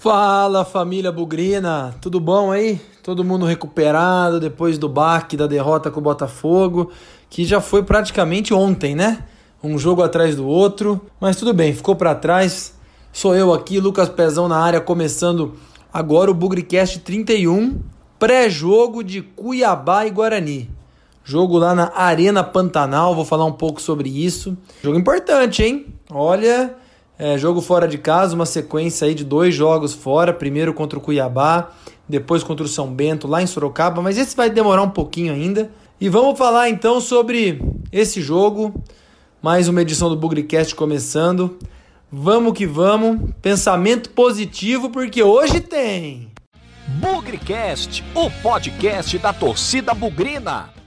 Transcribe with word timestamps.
Fala 0.00 0.64
família 0.64 1.12
Bugrina, 1.12 1.94
tudo 2.00 2.18
bom 2.18 2.50
aí? 2.50 2.80
Todo 3.02 3.22
mundo 3.22 3.44
recuperado 3.44 4.40
depois 4.40 4.78
do 4.78 4.88
baque 4.88 5.36
da 5.36 5.46
derrota 5.46 5.90
com 5.90 6.00
o 6.00 6.02
Botafogo, 6.02 6.90
que 7.28 7.44
já 7.44 7.60
foi 7.60 7.82
praticamente 7.82 8.54
ontem, 8.54 8.94
né? 8.94 9.24
Um 9.62 9.76
jogo 9.76 10.02
atrás 10.02 10.34
do 10.34 10.46
outro, 10.46 11.02
mas 11.20 11.36
tudo 11.36 11.52
bem, 11.52 11.74
ficou 11.74 11.94
para 11.94 12.14
trás. 12.14 12.74
Sou 13.12 13.36
eu 13.36 13.52
aqui, 13.52 13.78
Lucas 13.78 14.08
Pezão 14.08 14.48
na 14.48 14.56
área, 14.56 14.80
começando 14.80 15.52
agora 15.92 16.30
o 16.30 16.34
Bugricast 16.34 17.00
31, 17.00 17.78
pré-jogo 18.18 19.04
de 19.04 19.20
Cuiabá 19.20 20.06
e 20.06 20.10
Guarani. 20.10 20.70
Jogo 21.22 21.58
lá 21.58 21.74
na 21.74 21.92
Arena 21.94 22.42
Pantanal, 22.42 23.14
vou 23.14 23.26
falar 23.26 23.44
um 23.44 23.52
pouco 23.52 23.82
sobre 23.82 24.08
isso. 24.08 24.56
Jogo 24.82 24.98
importante, 24.98 25.62
hein? 25.62 25.88
Olha, 26.10 26.74
é, 27.20 27.36
jogo 27.36 27.60
fora 27.60 27.86
de 27.86 27.98
casa, 27.98 28.34
uma 28.34 28.46
sequência 28.46 29.06
aí 29.06 29.14
de 29.14 29.24
dois 29.24 29.54
jogos 29.54 29.92
fora, 29.92 30.32
primeiro 30.32 30.72
contra 30.72 30.98
o 30.98 31.02
Cuiabá, 31.02 31.70
depois 32.08 32.42
contra 32.42 32.64
o 32.64 32.68
São 32.68 32.90
Bento 32.90 33.28
lá 33.28 33.42
em 33.42 33.46
Sorocaba, 33.46 34.00
mas 34.00 34.16
esse 34.16 34.34
vai 34.34 34.48
demorar 34.48 34.82
um 34.82 34.88
pouquinho 34.88 35.34
ainda. 35.34 35.70
E 36.00 36.08
vamos 36.08 36.38
falar 36.38 36.70
então 36.70 36.98
sobre 36.98 37.60
esse 37.92 38.22
jogo, 38.22 38.72
mais 39.42 39.68
uma 39.68 39.82
edição 39.82 40.08
do 40.08 40.16
Bugricast 40.16 40.74
começando. 40.74 41.58
Vamos 42.10 42.54
que 42.54 42.66
vamos, 42.66 43.30
pensamento 43.42 44.08
positivo 44.10 44.88
porque 44.88 45.22
hoje 45.22 45.60
tem. 45.60 46.30
Bugricast, 46.88 48.02
o 48.14 48.30
podcast 48.42 49.18
da 49.18 49.34
torcida 49.34 49.92
bugrina. 49.92 50.79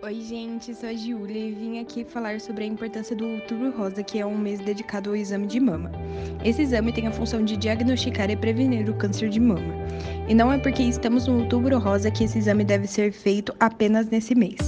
Oi, 0.00 0.20
gente, 0.20 0.72
sou 0.76 0.88
a 0.88 0.94
Giulia 0.94 1.48
e 1.48 1.50
vim 1.50 1.80
aqui 1.80 2.04
falar 2.04 2.40
sobre 2.40 2.62
a 2.62 2.66
importância 2.68 3.16
do 3.16 3.26
Outubro 3.26 3.76
Rosa, 3.76 4.00
que 4.00 4.20
é 4.20 4.24
um 4.24 4.38
mês 4.38 4.60
dedicado 4.60 5.10
ao 5.10 5.16
exame 5.16 5.48
de 5.48 5.58
mama. 5.58 5.90
Esse 6.44 6.62
exame 6.62 6.92
tem 6.92 7.08
a 7.08 7.10
função 7.10 7.44
de 7.44 7.56
diagnosticar 7.56 8.30
e 8.30 8.36
prevenir 8.36 8.88
o 8.88 8.94
câncer 8.94 9.28
de 9.28 9.40
mama. 9.40 9.74
E 10.28 10.34
não 10.34 10.52
é 10.52 10.58
porque 10.58 10.84
estamos 10.84 11.26
no 11.26 11.40
Outubro 11.40 11.76
Rosa 11.80 12.12
que 12.12 12.22
esse 12.22 12.38
exame 12.38 12.62
deve 12.62 12.86
ser 12.86 13.10
feito 13.10 13.52
apenas 13.58 14.08
nesse 14.08 14.36
mês. 14.36 14.58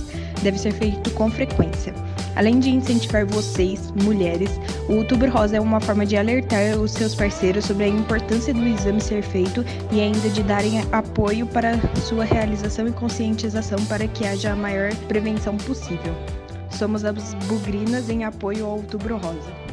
Deve 0.43 0.59
ser 0.59 0.73
feito 0.73 1.09
com 1.13 1.31
frequência. 1.31 1.95
Além 2.37 2.61
de 2.61 2.71
incentivar 2.71 3.27
vocês, 3.27 3.93
mulheres, 4.03 4.51
o 4.89 4.95
Outubro 4.95 5.31
Rosa 5.31 5.57
é 5.57 5.61
uma 5.61 5.81
forma 5.81 6.07
de 6.07 6.17
alertar 6.17 6.79
os 6.79 6.93
seus 6.93 7.15
parceiros 7.15 7.65
sobre 7.65 7.85
a 7.85 7.89
importância 7.89 8.55
do 8.55 8.67
exame 8.67 9.01
ser 9.01 9.23
feito 9.23 9.65
e 9.91 10.01
ainda 10.01 10.29
de 10.29 10.43
darem 10.43 10.81
apoio 10.93 11.47
para 11.47 11.73
sua 12.03 12.25
realização 12.25 12.87
e 12.87 12.93
conscientização 12.93 13.79
para 13.87 14.07
que 14.07 14.27
haja 14.27 14.53
a 14.53 14.57
maior 14.57 14.95
prevenção 15.09 15.57
possível. 15.57 16.15
Somos 16.71 17.05
as 17.05 17.35
Bugrinas 17.47 18.09
em 18.09 18.25
apoio 18.25 18.65
ao 18.65 18.77
Outubro 18.77 19.17
Rosa. 19.17 19.70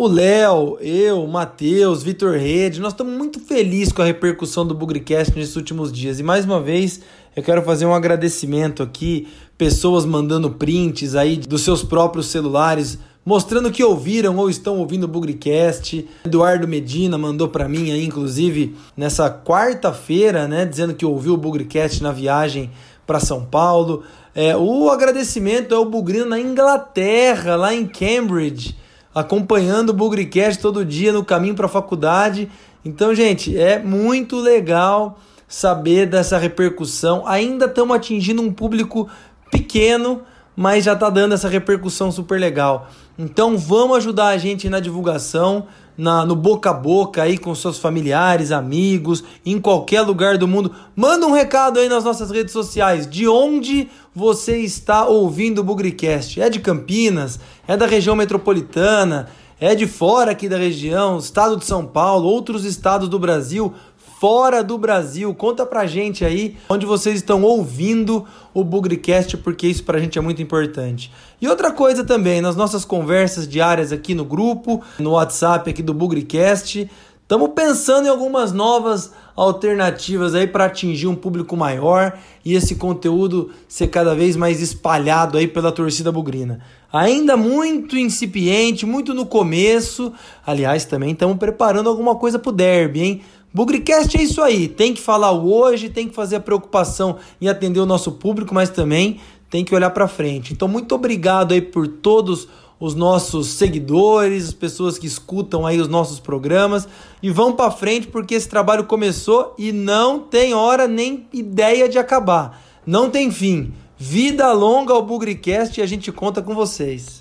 O 0.00 0.06
Léo, 0.06 0.78
eu, 0.80 1.26
Matheus, 1.26 2.04
Vitor 2.04 2.36
Rede, 2.36 2.80
nós 2.80 2.92
estamos 2.92 3.12
muito 3.18 3.40
felizes 3.40 3.92
com 3.92 4.00
a 4.00 4.04
repercussão 4.04 4.64
do 4.64 4.72
Bugricast 4.72 5.36
nesses 5.36 5.56
últimos 5.56 5.90
dias. 5.90 6.20
E 6.20 6.22
mais 6.22 6.44
uma 6.44 6.60
vez, 6.60 7.00
eu 7.34 7.42
quero 7.42 7.62
fazer 7.62 7.84
um 7.84 7.92
agradecimento 7.92 8.80
aqui, 8.80 9.26
pessoas 9.58 10.04
mandando 10.06 10.52
prints 10.52 11.16
aí 11.16 11.36
dos 11.36 11.62
seus 11.62 11.82
próprios 11.82 12.28
celulares, 12.28 12.96
mostrando 13.26 13.72
que 13.72 13.82
ouviram 13.82 14.36
ou 14.36 14.48
estão 14.48 14.78
ouvindo 14.78 15.02
o 15.02 15.08
Bugricast. 15.08 16.08
Eduardo 16.24 16.68
Medina 16.68 17.18
mandou 17.18 17.48
para 17.48 17.68
mim 17.68 17.90
aí, 17.90 18.04
inclusive, 18.04 18.76
nessa 18.96 19.28
quarta-feira, 19.28 20.46
né, 20.46 20.64
dizendo 20.64 20.94
que 20.94 21.04
ouviu 21.04 21.34
o 21.34 21.36
Bugricast 21.36 22.04
na 22.04 22.12
viagem 22.12 22.70
para 23.04 23.18
São 23.18 23.44
Paulo. 23.44 24.04
É, 24.32 24.56
o 24.56 24.90
agradecimento 24.90 25.74
é 25.74 25.76
o 25.76 25.84
Bugrino 25.84 26.26
na 26.26 26.38
Inglaterra, 26.38 27.56
lá 27.56 27.74
em 27.74 27.84
Cambridge 27.84 28.76
acompanhando 29.18 29.90
o 29.90 29.92
Bugricast 29.92 30.60
todo 30.60 30.84
dia 30.84 31.12
no 31.12 31.24
caminho 31.24 31.54
para 31.54 31.66
a 31.66 31.68
faculdade. 31.68 32.48
Então, 32.84 33.14
gente, 33.14 33.56
é 33.58 33.78
muito 33.78 34.36
legal 34.36 35.18
saber 35.48 36.06
dessa 36.06 36.38
repercussão. 36.38 37.26
Ainda 37.26 37.66
estamos 37.66 37.96
atingindo 37.96 38.40
um 38.40 38.52
público 38.52 39.08
pequeno, 39.50 40.22
mas 40.54 40.84
já 40.84 40.92
está 40.92 41.10
dando 41.10 41.34
essa 41.34 41.48
repercussão 41.48 42.12
super 42.12 42.38
legal. 42.38 42.88
Então, 43.18 43.58
vamos 43.58 43.96
ajudar 43.96 44.28
a 44.28 44.38
gente 44.38 44.68
na 44.68 44.78
divulgação 44.78 45.66
na, 45.98 46.24
no 46.24 46.36
boca 46.36 46.70
a 46.70 46.72
boca 46.72 47.24
aí 47.24 47.36
com 47.36 47.52
seus 47.56 47.76
familiares, 47.76 48.52
amigos, 48.52 49.24
em 49.44 49.60
qualquer 49.60 50.02
lugar 50.02 50.38
do 50.38 50.46
mundo. 50.46 50.72
Manda 50.94 51.26
um 51.26 51.32
recado 51.32 51.80
aí 51.80 51.88
nas 51.88 52.04
nossas 52.04 52.30
redes 52.30 52.52
sociais 52.52 53.04
de 53.10 53.26
onde 53.26 53.90
você 54.14 54.58
está 54.58 55.04
ouvindo 55.06 55.58
o 55.58 55.64
Bugricast. 55.64 56.40
É 56.40 56.48
de 56.48 56.60
Campinas? 56.60 57.40
É 57.66 57.76
da 57.76 57.86
região 57.86 58.14
metropolitana? 58.14 59.28
É 59.60 59.74
de 59.74 59.88
fora 59.88 60.30
aqui 60.30 60.48
da 60.48 60.56
região? 60.56 61.18
Estado 61.18 61.56
de 61.56 61.64
São 61.64 61.84
Paulo? 61.84 62.28
Outros 62.28 62.64
estados 62.64 63.08
do 63.08 63.18
Brasil? 63.18 63.74
Fora 64.18 64.64
do 64.64 64.76
Brasil. 64.76 65.32
Conta 65.34 65.64
pra 65.64 65.86
gente 65.86 66.24
aí 66.24 66.56
onde 66.68 66.84
vocês 66.84 67.16
estão 67.16 67.42
ouvindo 67.42 68.24
o 68.52 68.64
Bugricast, 68.64 69.36
porque 69.36 69.66
isso 69.68 69.84
pra 69.84 70.00
gente 70.00 70.18
é 70.18 70.20
muito 70.20 70.42
importante. 70.42 71.12
E 71.40 71.46
outra 71.46 71.70
coisa 71.70 72.04
também, 72.04 72.40
nas 72.40 72.56
nossas 72.56 72.84
conversas 72.84 73.46
diárias 73.46 73.92
aqui 73.92 74.14
no 74.14 74.24
grupo, 74.24 74.82
no 74.98 75.12
WhatsApp 75.12 75.70
aqui 75.70 75.82
do 75.82 75.94
Bugricast, 75.94 76.90
estamos 77.22 77.50
pensando 77.54 78.06
em 78.06 78.10
algumas 78.10 78.52
novas 78.52 79.12
alternativas 79.36 80.34
aí 80.34 80.48
para 80.48 80.64
atingir 80.64 81.06
um 81.06 81.14
público 81.14 81.56
maior 81.56 82.18
e 82.44 82.54
esse 82.54 82.74
conteúdo 82.74 83.52
ser 83.68 83.86
cada 83.86 84.16
vez 84.16 84.34
mais 84.34 84.60
espalhado 84.60 85.38
aí 85.38 85.46
pela 85.46 85.70
torcida 85.70 86.10
bugrina. 86.10 86.60
Ainda 86.92 87.36
muito 87.36 87.96
incipiente, 87.96 88.84
muito 88.84 89.12
no 89.14 89.26
começo. 89.26 90.12
Aliás, 90.44 90.86
também 90.86 91.12
estamos 91.12 91.36
preparando 91.36 91.88
alguma 91.88 92.16
coisa 92.16 92.38
pro 92.38 92.50
derby, 92.50 93.02
hein? 93.02 93.22
Bugricast 93.52 94.16
é 94.16 94.22
isso 94.22 94.42
aí, 94.42 94.68
tem 94.68 94.92
que 94.92 95.00
falar 95.00 95.32
hoje, 95.32 95.88
tem 95.88 96.06
que 96.08 96.14
fazer 96.14 96.36
a 96.36 96.40
preocupação 96.40 97.16
em 97.40 97.48
atender 97.48 97.80
o 97.80 97.86
nosso 97.86 98.12
público, 98.12 98.54
mas 98.54 98.68
também 98.68 99.20
tem 99.48 99.64
que 99.64 99.74
olhar 99.74 99.90
para 99.90 100.06
frente. 100.06 100.52
Então, 100.52 100.68
muito 100.68 100.94
obrigado 100.94 101.52
aí 101.52 101.62
por 101.62 101.88
todos 101.88 102.46
os 102.78 102.94
nossos 102.94 103.48
seguidores, 103.48 104.48
as 104.48 104.54
pessoas 104.54 104.98
que 104.98 105.06
escutam 105.06 105.66
aí 105.66 105.80
os 105.80 105.88
nossos 105.88 106.20
programas 106.20 106.86
e 107.22 107.30
vão 107.30 107.52
para 107.52 107.70
frente 107.70 108.06
porque 108.06 108.34
esse 108.34 108.48
trabalho 108.48 108.84
começou 108.84 109.54
e 109.58 109.72
não 109.72 110.20
tem 110.20 110.54
hora 110.54 110.86
nem 110.86 111.26
ideia 111.32 111.88
de 111.88 111.98
acabar. 111.98 112.62
Não 112.86 113.10
tem 113.10 113.30
fim. 113.30 113.72
Vida 113.96 114.52
longa 114.52 114.92
ao 114.92 115.02
Bugricast 115.02 115.80
e 115.80 115.82
a 115.82 115.86
gente 115.86 116.12
conta 116.12 116.40
com 116.40 116.54
vocês. 116.54 117.20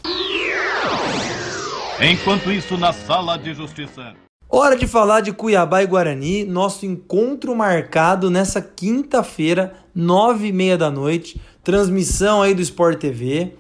Enquanto 2.00 2.52
isso, 2.52 2.78
na 2.78 2.94
sala 2.94 3.38
de 3.38 3.56
justiça. 3.56 4.27
Hora 4.50 4.78
de 4.78 4.88
falar 4.88 5.20
de 5.20 5.34
Cuiabá 5.34 5.84
e 5.84 5.86
Guarani, 5.86 6.46
nosso 6.46 6.86
encontro 6.86 7.54
marcado 7.54 8.30
nessa 8.30 8.62
quinta-feira, 8.62 9.74
nove 9.94 10.48
e 10.48 10.54
meia 10.54 10.78
da 10.78 10.90
noite, 10.90 11.40
transmissão 11.62 12.42
aí 12.42 12.54
do 12.54 12.62
Sport 12.62 12.98
TV, 12.98 13.56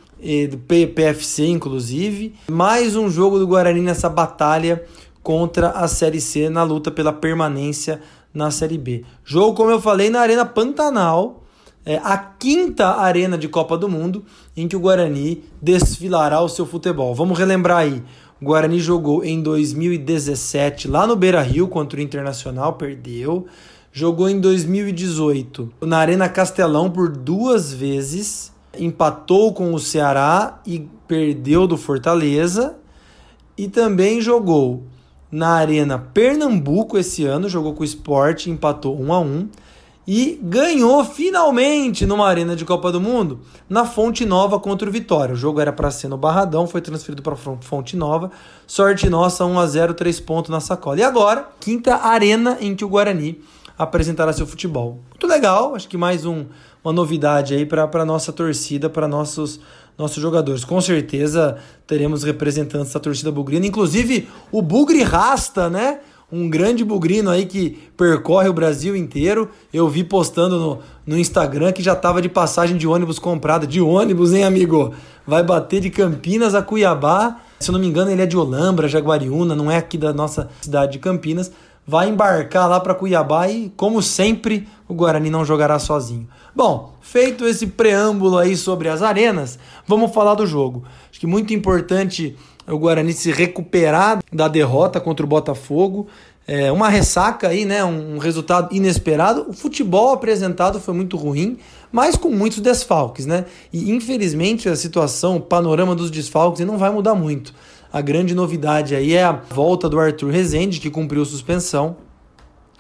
do 0.50 0.58
PFC 0.58 1.46
inclusive, 1.48 2.34
mais 2.50 2.96
um 2.96 3.10
jogo 3.10 3.38
do 3.38 3.46
Guarani 3.46 3.82
nessa 3.82 4.08
batalha 4.08 4.82
contra 5.22 5.72
a 5.72 5.90
Série 5.90 6.22
C 6.22 6.50
na 6.50 6.64
luta 6.64 6.90
pela 6.90 7.12
permanência 7.12 8.02
na 8.34 8.50
Série 8.50 8.78
B. 8.78 9.04
Jogo, 9.26 9.56
como 9.58 9.70
eu 9.70 9.82
falei, 9.82 10.10
na 10.10 10.22
Arena 10.22 10.46
Pantanal, 10.46 11.44
é 11.86 11.98
a 12.04 12.18
quinta 12.18 12.96
arena 12.96 13.38
de 13.38 13.48
Copa 13.48 13.78
do 13.78 13.88
Mundo 13.88 14.24
em 14.56 14.68
que 14.68 14.76
o 14.76 14.80
Guarani 14.80 15.44
desfilará 15.62 16.42
o 16.42 16.50
seu 16.50 16.66
futebol. 16.66 17.14
Vamos 17.14 17.38
relembrar 17.38 17.80
aí. 17.80 18.04
O 18.40 18.46
Guarani 18.46 18.80
jogou 18.80 19.24
em 19.24 19.42
2017 19.42 20.88
lá 20.88 21.08
no 21.08 21.16
Beira 21.16 21.42
Rio 21.42 21.68
contra 21.68 22.00
o 22.00 22.04
Internacional, 22.04 22.74
perdeu. 22.74 23.48
Jogou 23.92 24.30
em 24.30 24.40
2018 24.40 25.74
na 25.82 25.98
Arena 25.98 26.30
Castelão 26.30 26.92
por 26.92 27.10
duas 27.10 27.74
vezes, 27.74 28.52
empatou 28.78 29.54
com 29.54 29.74
o 29.74 29.80
Ceará 29.80 30.62
e 30.68 30.88
perdeu 31.08 31.66
do 31.66 31.78
Fortaleza. 31.78 32.76
E 33.58 33.68
também 33.68 34.22
jogou 34.22 34.84
na 35.32 35.54
Arena 35.54 35.98
Pernambuco 35.98 36.96
esse 36.96 37.26
ano, 37.26 37.50
jogou 37.50 37.74
com 37.74 37.82
o 37.82 37.86
Sport, 37.86 38.46
empatou 38.46 39.02
1 39.02 39.14
a 39.14 39.20
1 39.20 39.50
e 40.08 40.40
ganhou 40.42 41.04
finalmente 41.04 42.06
numa 42.06 42.26
arena 42.26 42.56
de 42.56 42.64
Copa 42.64 42.92
do 42.94 43.02
Mundo 43.02 43.42
na 43.70 43.86
Fonte 43.86 44.26
Nova 44.26 44.58
contra 44.58 44.88
o 44.88 44.92
Vitória. 44.92 45.34
O 45.34 45.38
jogo 45.38 45.60
era 45.60 45.74
para 45.74 45.92
ser 45.92 46.08
no 46.08 46.18
Barradão, 46.18 46.66
foi 46.66 46.80
transferido 46.80 47.22
para 47.22 47.36
Fonte 47.36 47.98
Nova. 47.98 48.32
Sorte 48.66 49.10
nossa, 49.10 49.46
1 49.46 49.60
a 49.60 49.68
0, 49.68 49.94
3 49.94 50.20
pontos 50.22 50.50
na 50.50 50.62
sacola. 50.62 50.98
E 50.98 51.04
agora, 51.04 51.50
quinta 51.60 51.96
arena 51.96 52.58
em 52.62 52.74
que 52.74 52.86
o 52.86 52.90
Guarani 52.90 53.42
apresentará 53.78 54.32
seu 54.32 54.48
futebol. 54.48 55.00
Muito 55.10 55.28
legal, 55.28 55.76
acho 55.76 55.90
que 55.90 55.98
mais 55.98 56.26
um, 56.26 56.46
uma 56.84 56.94
novidade 56.94 57.54
aí 57.54 57.66
para 57.66 58.06
nossa 58.06 58.32
torcida, 58.32 58.90
para 58.90 59.08
nossos 59.08 59.60
nossos 59.98 60.22
jogadores. 60.22 60.64
Com 60.64 60.80
certeza 60.80 61.58
teremos 61.88 62.24
representantes 62.24 62.94
da 62.94 63.00
torcida 63.00 63.32
bugrina, 63.32 63.66
inclusive 63.66 64.30
o 64.52 64.62
Bugre 64.62 65.02
Rasta, 65.02 65.70
né? 65.70 66.00
Um 66.32 66.50
grande 66.50 66.84
bugrino 66.84 67.30
aí 67.30 67.46
que 67.46 67.78
percorre 67.96 68.50
o 68.50 68.54
Brasil 68.54 68.96
inteiro. 68.96 69.50
Eu 69.74 69.88
vi 69.88 70.04
postando 70.04 70.60
no, 70.60 70.80
no 71.06 71.18
Instagram 71.18 71.72
que 71.72 71.82
já 71.82 71.94
estava 71.94 72.22
de 72.22 72.28
passagem 72.28 72.76
de 72.76 72.86
ônibus 72.86 73.18
comprada. 73.18 73.66
De 73.66 73.80
ônibus, 73.80 74.34
hein, 74.34 74.44
amigo? 74.44 74.94
Vai 75.26 75.42
bater 75.42 75.80
de 75.80 75.90
Campinas 75.90 76.54
a 76.54 76.62
Cuiabá. 76.62 77.38
Se 77.60 77.70
eu 77.70 77.74
não 77.74 77.80
me 77.80 77.88
engano, 77.88 78.12
ele 78.12 78.22
é 78.22 78.26
de 78.26 78.38
Olambra, 78.38 78.88
Jaguariúna, 78.88 79.56
não 79.56 79.72
é 79.72 79.78
aqui 79.78 79.98
da 79.98 80.14
nossa 80.14 80.50
cidade 80.62 80.94
de 80.94 81.00
Campinas. 81.00 81.52
Vai 81.90 82.10
embarcar 82.10 82.68
lá 82.68 82.82
para 82.82 82.94
Cuiabá 82.94 83.48
e, 83.48 83.72
como 83.78 84.02
sempre, 84.02 84.68
o 84.90 84.94
Guarani 84.94 85.30
não 85.30 85.46
jogará 85.46 85.80
sozinho. 85.80 86.28
Bom, 86.54 86.94
feito 87.00 87.48
esse 87.48 87.66
preâmbulo 87.66 88.38
aí 88.38 88.58
sobre 88.58 88.90
as 88.90 89.02
arenas, 89.02 89.58
vamos 89.88 90.14
falar 90.14 90.36
do 90.36 90.46
jogo. 90.46 90.84
Acho 91.10 91.18
que 91.18 91.26
muito 91.26 91.54
importante 91.54 92.36
o 92.68 92.78
Guarani 92.78 93.14
se 93.14 93.32
recuperar 93.32 94.20
da 94.34 94.50
derrota 94.50 95.00
contra 95.00 95.26
o 95.26 95.30
Botafogo. 95.30 96.08
É, 96.46 96.70
uma 96.74 96.90
ressaca 96.90 97.48
aí, 97.48 97.64
né? 97.64 97.86
Um 97.86 98.18
resultado 98.18 98.76
inesperado. 98.76 99.46
O 99.48 99.54
futebol 99.54 100.12
apresentado 100.12 100.82
foi 100.82 100.94
muito 100.94 101.16
ruim, 101.16 101.58
mas 101.90 102.18
com 102.18 102.30
muitos 102.30 102.60
desfalques, 102.60 103.26
né? 103.26 103.46
E 103.72 103.92
infelizmente 103.92 104.68
a 104.68 104.76
situação, 104.76 105.38
o 105.38 105.42
panorama 105.42 105.96
dos 105.96 106.12
desfalques 106.12 106.66
não 106.66 106.78
vai 106.78 106.90
mudar 106.90 107.16
muito. 107.16 107.54
A 107.92 108.02
grande 108.02 108.36
novidade 108.36 108.96
aí 108.96 109.14
é 109.14 109.24
a 109.24 109.32
volta 109.32 109.88
do 109.90 110.00
Arthur 110.00 110.32
Rezende, 110.32 110.80
que 110.80 110.90
cumpriu 110.90 111.24
suspensão 111.26 111.98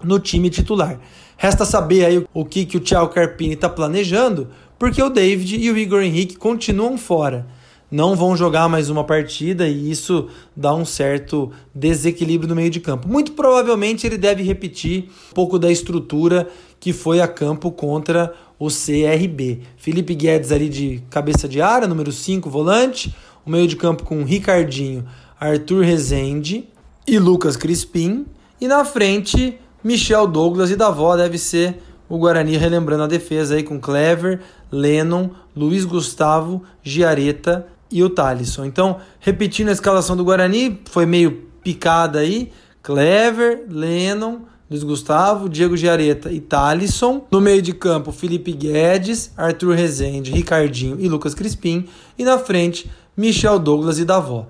no 0.03 0.19
time 0.19 0.49
titular. 0.49 0.99
Resta 1.37 1.65
saber 1.65 2.05
aí 2.05 2.25
o 2.33 2.45
que, 2.45 2.65
que 2.65 2.77
o 2.77 2.79
Thiago 2.79 3.13
Carpini 3.13 3.53
está 3.53 3.69
planejando, 3.69 4.49
porque 4.77 5.01
o 5.01 5.09
David 5.09 5.57
e 5.57 5.71
o 5.71 5.77
Igor 5.77 6.01
Henrique 6.01 6.35
continuam 6.35 6.97
fora 6.97 7.47
não 7.89 8.15
vão 8.15 8.35
jogar 8.35 8.67
mais 8.67 8.89
uma 8.89 9.03
partida 9.03 9.67
e 9.67 9.89
isso 9.89 10.27
dá 10.55 10.73
um 10.75 10.83
certo 10.83 11.51
desequilíbrio 11.73 12.49
no 12.49 12.55
meio 12.55 12.69
de 12.69 12.79
campo. 12.79 13.07
Muito 13.07 13.31
provavelmente 13.31 14.05
ele 14.05 14.17
deve 14.17 14.43
repetir 14.43 15.09
um 15.31 15.33
pouco 15.33 15.57
da 15.57 15.71
estrutura 15.71 16.49
que 16.79 16.91
foi 16.91 17.21
a 17.21 17.27
campo 17.27 17.71
contra 17.71 18.33
o 18.59 18.67
CRB. 18.67 19.61
Felipe 19.77 20.13
Guedes 20.13 20.51
ali 20.51 20.67
de 20.67 21.01
cabeça 21.09 21.47
de 21.47 21.61
área, 21.61 21.87
número 21.87 22.11
5, 22.11 22.49
volante. 22.49 23.15
O 23.47 23.49
meio 23.49 23.65
de 23.65 23.77
campo 23.77 24.03
com 24.03 24.25
Ricardinho, 24.25 25.07
Arthur 25.39 25.81
Rezende 25.85 26.67
e 27.07 27.17
Lucas 27.17 27.55
Crispim. 27.55 28.25
E 28.59 28.67
na 28.67 28.83
frente, 28.83 29.57
Michel 29.81 30.27
Douglas 30.27 30.69
e 30.69 30.75
Davó 30.75 31.15
deve 31.15 31.37
ser 31.37 31.81
o 32.09 32.17
Guarani 32.17 32.57
relembrando 32.57 33.03
a 33.03 33.07
defesa 33.07 33.55
aí 33.55 33.63
com 33.63 33.79
Clever, 33.79 34.41
Lennon, 34.69 35.29
Luiz 35.55 35.85
Gustavo, 35.85 36.61
Giareta 36.83 37.65
e 37.89 38.03
o 38.03 38.09
Thalisson. 38.09 38.65
Então, 38.65 38.97
repetindo 39.21 39.69
a 39.69 39.71
escalação 39.71 40.17
do 40.17 40.25
Guarani, 40.25 40.81
foi 40.83 41.05
meio 41.05 41.47
picada 41.63 42.19
aí. 42.19 42.51
Clever, 42.83 43.63
Lennon, 43.69 44.39
Luiz 44.69 44.83
Gustavo, 44.83 45.47
Diego 45.47 45.77
Giareta 45.77 46.31
e 46.31 46.41
Thalisson. 46.41 47.25
No 47.31 47.39
meio 47.39 47.61
de 47.61 47.73
campo, 47.73 48.11
Felipe 48.11 48.51
Guedes, 48.51 49.31
Arthur 49.37 49.75
Rezende, 49.75 50.31
Ricardinho 50.31 50.99
e 50.99 51.07
Lucas 51.07 51.33
Crispim. 51.33 51.87
E 52.17 52.23
na 52.25 52.37
frente, 52.37 52.91
Michel 53.15 53.59
Douglas 53.59 53.97
e 53.97 54.03
Davó. 54.03 54.47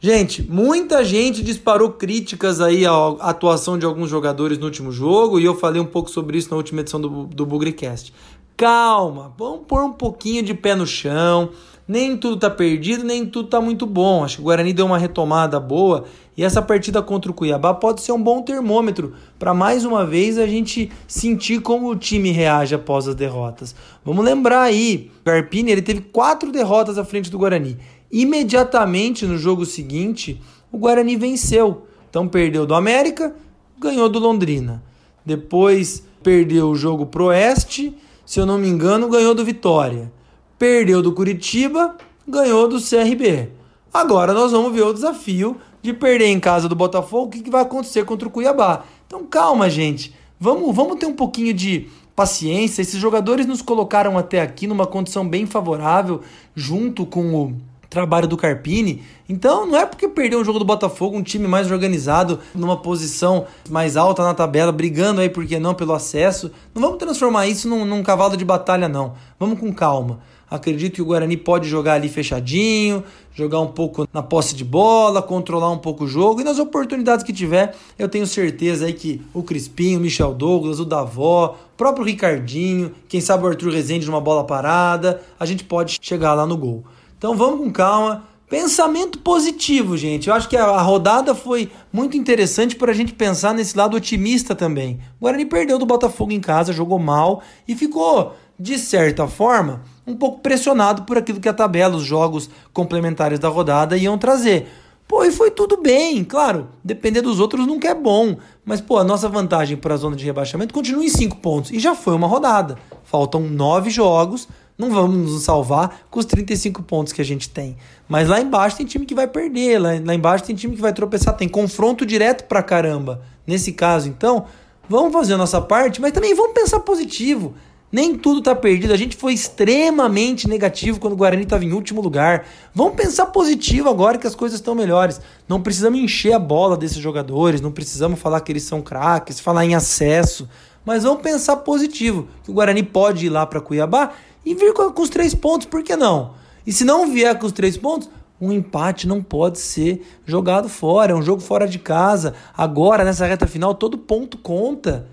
Gente, 0.00 0.42
muita 0.42 1.04
gente 1.04 1.42
disparou 1.42 1.90
críticas 1.90 2.60
aí 2.60 2.86
à 2.86 3.08
atuação 3.18 3.76
de 3.76 3.84
alguns 3.84 4.08
jogadores 4.08 4.56
no 4.56 4.64
último 4.64 4.92
jogo 4.92 5.40
e 5.40 5.44
eu 5.44 5.56
falei 5.56 5.82
um 5.82 5.86
pouco 5.86 6.08
sobre 6.08 6.38
isso 6.38 6.50
na 6.50 6.56
última 6.56 6.80
edição 6.80 7.00
do, 7.00 7.24
do 7.26 7.44
Bugrecast. 7.44 8.14
Calma, 8.56 9.34
vamos 9.36 9.62
pôr 9.66 9.82
um 9.82 9.92
pouquinho 9.92 10.42
de 10.42 10.54
pé 10.54 10.74
no 10.76 10.86
chão 10.86 11.50
nem 11.88 12.18
tudo 12.18 12.36
tá 12.36 12.50
perdido, 12.50 13.02
nem 13.02 13.24
tudo 13.24 13.48
tá 13.48 13.62
muito 13.62 13.86
bom. 13.86 14.22
Acho 14.22 14.36
que 14.36 14.42
o 14.42 14.44
Guarani 14.44 14.74
deu 14.74 14.84
uma 14.84 14.98
retomada 14.98 15.58
boa 15.58 16.04
e 16.36 16.44
essa 16.44 16.60
partida 16.60 17.00
contra 17.00 17.30
o 17.30 17.34
Cuiabá 17.34 17.72
pode 17.72 18.02
ser 18.02 18.12
um 18.12 18.22
bom 18.22 18.42
termômetro 18.42 19.14
para 19.38 19.54
mais 19.54 19.86
uma 19.86 20.04
vez 20.04 20.36
a 20.36 20.46
gente 20.46 20.92
sentir 21.06 21.62
como 21.62 21.88
o 21.88 21.96
time 21.96 22.30
reage 22.30 22.74
após 22.74 23.08
as 23.08 23.14
derrotas. 23.14 23.74
Vamos 24.04 24.22
lembrar 24.22 24.60
aí, 24.60 25.10
o 25.22 25.24
Carpini 25.24 25.72
ele 25.72 25.80
teve 25.80 26.02
quatro 26.02 26.52
derrotas 26.52 26.98
à 26.98 27.04
frente 27.04 27.30
do 27.30 27.38
Guarani. 27.38 27.78
Imediatamente 28.12 29.24
no 29.24 29.38
jogo 29.38 29.64
seguinte, 29.64 30.42
o 30.70 30.76
Guarani 30.76 31.16
venceu. 31.16 31.86
Então 32.10 32.28
perdeu 32.28 32.66
do 32.66 32.74
América, 32.74 33.34
ganhou 33.78 34.10
do 34.10 34.18
Londrina. 34.18 34.82
Depois 35.24 36.04
perdeu 36.22 36.68
o 36.68 36.74
jogo 36.74 37.06
pro 37.06 37.26
Oeste, 37.26 37.96
se 38.26 38.38
eu 38.38 38.44
não 38.44 38.58
me 38.58 38.68
engano, 38.68 39.08
ganhou 39.08 39.34
do 39.34 39.44
Vitória 39.44 40.17
perdeu 40.58 41.00
do 41.00 41.12
Curitiba, 41.12 41.96
ganhou 42.26 42.68
do 42.68 42.80
CRB. 42.80 43.50
Agora 43.92 44.34
nós 44.34 44.52
vamos 44.52 44.72
ver 44.72 44.82
o 44.82 44.92
desafio 44.92 45.56
de 45.80 45.92
perder 45.92 46.26
em 46.26 46.40
casa 46.40 46.68
do 46.68 46.74
Botafogo, 46.74 47.26
o 47.26 47.30
que, 47.30 47.42
que 47.42 47.50
vai 47.50 47.62
acontecer 47.62 48.04
contra 48.04 48.26
o 48.28 48.30
Cuiabá. 48.30 48.84
Então 49.06 49.24
calma, 49.24 49.70
gente. 49.70 50.14
Vamos, 50.38 50.74
vamos 50.74 50.98
ter 50.98 51.06
um 51.06 51.14
pouquinho 51.14 51.54
de 51.54 51.88
paciência. 52.14 52.82
Esses 52.82 53.00
jogadores 53.00 53.46
nos 53.46 53.62
colocaram 53.62 54.18
até 54.18 54.40
aqui 54.40 54.66
numa 54.66 54.86
condição 54.86 55.26
bem 55.26 55.46
favorável, 55.46 56.20
junto 56.54 57.06
com 57.06 57.34
o 57.34 57.56
trabalho 57.88 58.28
do 58.28 58.36
Carpini. 58.36 59.02
Então 59.28 59.66
não 59.66 59.78
é 59.78 59.86
porque 59.86 60.08
perdeu 60.08 60.40
um 60.40 60.44
jogo 60.44 60.58
do 60.58 60.64
Botafogo, 60.64 61.16
um 61.16 61.22
time 61.22 61.46
mais 61.48 61.70
organizado, 61.70 62.38
numa 62.54 62.76
posição 62.76 63.46
mais 63.70 63.96
alta 63.96 64.22
na 64.22 64.34
tabela, 64.34 64.70
brigando 64.70 65.20
aí, 65.20 65.28
por 65.28 65.46
que 65.46 65.58
não, 65.58 65.74
pelo 65.74 65.92
acesso. 65.94 66.50
Não 66.74 66.82
vamos 66.82 66.98
transformar 66.98 67.46
isso 67.46 67.68
num, 67.68 67.84
num 67.84 68.02
cavalo 68.02 68.36
de 68.36 68.44
batalha, 68.44 68.88
não. 68.88 69.14
Vamos 69.38 69.58
com 69.58 69.72
calma. 69.72 70.20
Acredito 70.50 70.94
que 70.94 71.02
o 71.02 71.04
Guarani 71.04 71.36
pode 71.36 71.68
jogar 71.68 71.94
ali 71.94 72.08
fechadinho, 72.08 73.04
jogar 73.34 73.60
um 73.60 73.68
pouco 73.68 74.08
na 74.12 74.22
posse 74.22 74.54
de 74.54 74.64
bola, 74.64 75.22
controlar 75.22 75.70
um 75.70 75.78
pouco 75.78 76.04
o 76.04 76.08
jogo 76.08 76.40
e 76.40 76.44
nas 76.44 76.58
oportunidades 76.58 77.24
que 77.24 77.32
tiver, 77.32 77.76
eu 77.98 78.08
tenho 78.08 78.26
certeza 78.26 78.86
aí 78.86 78.92
que 78.92 79.22
o 79.32 79.42
Crispim, 79.42 79.96
o 79.96 80.00
Michel 80.00 80.34
Douglas, 80.34 80.80
o 80.80 80.84
Davó, 80.84 81.56
o 81.74 81.76
próprio 81.76 82.04
Ricardinho, 82.04 82.92
quem 83.08 83.20
sabe 83.20 83.44
o 83.44 83.46
Arthur 83.46 83.72
Rezende 83.72 84.06
numa 84.06 84.20
bola 84.20 84.44
parada, 84.44 85.22
a 85.38 85.46
gente 85.46 85.64
pode 85.64 85.98
chegar 86.00 86.34
lá 86.34 86.46
no 86.46 86.56
gol. 86.56 86.84
Então 87.16 87.36
vamos 87.36 87.60
com 87.60 87.70
calma. 87.70 88.24
Pensamento 88.48 89.18
positivo, 89.18 89.94
gente. 89.94 90.28
Eu 90.28 90.34
acho 90.34 90.48
que 90.48 90.56
a 90.56 90.80
rodada 90.80 91.34
foi 91.34 91.70
muito 91.92 92.16
interessante 92.16 92.74
para 92.74 92.92
a 92.92 92.94
gente 92.94 93.12
pensar 93.12 93.52
nesse 93.52 93.76
lado 93.76 93.94
otimista 93.94 94.54
também. 94.54 94.98
O 95.20 95.24
Guarani 95.24 95.44
perdeu 95.44 95.78
do 95.78 95.84
Botafogo 95.84 96.32
em 96.32 96.40
casa, 96.40 96.72
jogou 96.72 96.98
mal 96.98 97.42
e 97.66 97.74
ficou, 97.74 98.34
de 98.58 98.78
certa 98.78 99.28
forma, 99.28 99.82
um 100.08 100.16
pouco 100.16 100.40
pressionado 100.40 101.02
por 101.02 101.18
aquilo 101.18 101.40
que 101.40 101.48
a 101.48 101.54
tabela, 101.54 101.96
os 101.96 102.04
jogos 102.04 102.48
complementares 102.72 103.38
da 103.38 103.48
rodada 103.48 103.96
iam 103.96 104.18
trazer. 104.18 104.68
Pô, 105.06 105.24
e 105.24 105.32
foi 105.32 105.50
tudo 105.50 105.80
bem, 105.80 106.22
claro, 106.22 106.68
depender 106.84 107.22
dos 107.22 107.40
outros 107.40 107.66
nunca 107.66 107.88
é 107.88 107.94
bom, 107.94 108.36
mas 108.62 108.78
pô, 108.78 108.98
a 108.98 109.04
nossa 109.04 109.26
vantagem 109.26 109.74
para 109.74 109.94
a 109.94 109.96
zona 109.96 110.14
de 110.14 110.22
rebaixamento 110.22 110.74
continua 110.74 111.02
em 111.02 111.08
5 111.08 111.36
pontos 111.36 111.70
e 111.70 111.78
já 111.78 111.94
foi 111.94 112.14
uma 112.14 112.26
rodada. 112.26 112.76
Faltam 113.04 113.40
9 113.40 113.88
jogos, 113.88 114.46
não 114.76 114.90
vamos 114.90 115.32
nos 115.32 115.42
salvar 115.44 116.02
com 116.10 116.20
os 116.20 116.26
35 116.26 116.82
pontos 116.82 117.14
que 117.14 117.22
a 117.22 117.24
gente 117.24 117.48
tem. 117.48 117.76
Mas 118.06 118.28
lá 118.28 118.38
embaixo 118.38 118.76
tem 118.76 118.84
time 118.84 119.06
que 119.06 119.14
vai 119.14 119.26
perder, 119.26 119.78
lá, 119.78 119.90
lá 120.04 120.14
embaixo 120.14 120.44
tem 120.44 120.54
time 120.54 120.76
que 120.76 120.82
vai 120.82 120.92
tropeçar, 120.92 121.34
tem 121.34 121.48
confronto 121.48 122.04
direto 122.04 122.44
pra 122.44 122.62
caramba. 122.62 123.22
Nesse 123.46 123.72
caso, 123.72 124.10
então, 124.10 124.44
vamos 124.88 125.10
fazer 125.10 125.34
a 125.34 125.38
nossa 125.38 125.58
parte, 125.58 126.02
mas 126.02 126.12
também 126.12 126.34
vamos 126.34 126.52
pensar 126.52 126.80
positivo. 126.80 127.54
Nem 127.90 128.16
tudo 128.16 128.40
está 128.40 128.54
perdido. 128.54 128.92
A 128.92 128.96
gente 128.96 129.16
foi 129.16 129.32
extremamente 129.32 130.46
negativo 130.46 131.00
quando 131.00 131.14
o 131.14 131.16
Guarani 131.16 131.44
estava 131.44 131.64
em 131.64 131.72
último 131.72 132.00
lugar. 132.00 132.46
Vamos 132.74 132.94
pensar 132.94 133.26
positivo 133.26 133.88
agora 133.88 134.18
que 134.18 134.26
as 134.26 134.34
coisas 134.34 134.58
estão 134.58 134.74
melhores. 134.74 135.20
Não 135.48 135.62
precisamos 135.62 135.98
encher 135.98 136.34
a 136.34 136.38
bola 136.38 136.76
desses 136.76 136.98
jogadores, 136.98 137.60
não 137.60 137.72
precisamos 137.72 138.20
falar 138.20 138.40
que 138.42 138.52
eles 138.52 138.64
são 138.64 138.82
craques, 138.82 139.40
falar 139.40 139.64
em 139.64 139.74
acesso. 139.74 140.48
Mas 140.84 141.02
vamos 141.02 141.22
pensar 141.22 141.56
positivo, 141.56 142.28
que 142.44 142.50
o 142.50 142.54
Guarani 142.54 142.82
pode 142.82 143.26
ir 143.26 143.30
lá 143.30 143.46
para 143.46 143.60
Cuiabá 143.60 144.12
e 144.44 144.54
vir 144.54 144.72
com, 144.72 144.90
com 144.92 145.02
os 145.02 145.10
três 145.10 145.34
pontos, 145.34 145.66
por 145.66 145.82
que 145.82 145.96
não? 145.96 146.34
E 146.66 146.72
se 146.72 146.84
não 146.84 147.10
vier 147.10 147.38
com 147.38 147.46
os 147.46 147.52
três 147.52 147.76
pontos, 147.76 148.08
um 148.40 148.52
empate 148.52 149.08
não 149.08 149.22
pode 149.22 149.58
ser 149.58 150.06
jogado 150.24 150.68
fora. 150.68 151.12
É 151.12 151.14
um 151.14 151.22
jogo 151.22 151.40
fora 151.40 151.66
de 151.66 151.78
casa. 151.78 152.34
Agora, 152.56 153.04
nessa 153.04 153.26
reta 153.26 153.46
final, 153.46 153.74
todo 153.74 153.98
ponto 153.98 154.38
conta. 154.38 155.08